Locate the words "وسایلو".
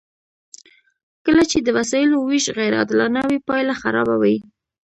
1.77-2.17